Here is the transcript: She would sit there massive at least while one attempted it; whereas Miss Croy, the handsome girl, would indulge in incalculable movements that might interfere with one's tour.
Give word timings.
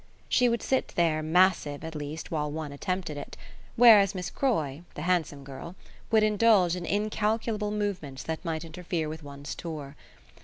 She 0.27 0.49
would 0.49 0.63
sit 0.63 0.93
there 0.95 1.21
massive 1.21 1.83
at 1.83 1.93
least 1.93 2.31
while 2.31 2.51
one 2.51 2.71
attempted 2.71 3.17
it; 3.17 3.37
whereas 3.75 4.15
Miss 4.15 4.31
Croy, 4.31 4.81
the 4.95 5.03
handsome 5.03 5.43
girl, 5.43 5.75
would 6.09 6.23
indulge 6.23 6.75
in 6.75 6.87
incalculable 6.87 7.69
movements 7.69 8.23
that 8.23 8.43
might 8.43 8.65
interfere 8.65 9.07
with 9.07 9.21
one's 9.21 9.53
tour. 9.53 9.95